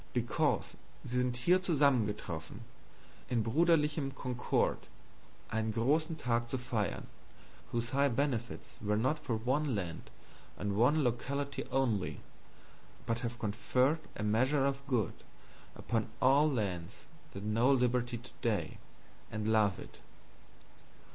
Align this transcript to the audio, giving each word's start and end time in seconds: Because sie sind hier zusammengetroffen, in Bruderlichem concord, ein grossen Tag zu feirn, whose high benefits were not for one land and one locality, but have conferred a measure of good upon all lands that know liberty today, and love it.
Because 0.13 0.75
sie 1.03 1.17
sind 1.19 1.37
hier 1.37 1.61
zusammengetroffen, 1.61 2.61
in 3.29 3.43
Bruderlichem 3.43 4.15
concord, 4.15 4.87
ein 5.51 5.71
grossen 5.71 6.17
Tag 6.17 6.49
zu 6.49 6.57
feirn, 6.57 7.05
whose 7.71 7.91
high 7.93 8.09
benefits 8.09 8.79
were 8.81 8.97
not 8.97 9.19
for 9.19 9.35
one 9.37 9.75
land 9.75 10.09
and 10.57 10.75
one 10.75 11.03
locality, 11.03 11.67
but 13.05 13.19
have 13.19 13.37
conferred 13.37 13.99
a 14.15 14.23
measure 14.23 14.65
of 14.65 14.81
good 14.87 15.13
upon 15.75 16.09
all 16.19 16.49
lands 16.49 17.05
that 17.33 17.43
know 17.43 17.71
liberty 17.71 18.17
today, 18.17 18.79
and 19.29 19.49
love 19.53 19.77
it. 19.77 19.99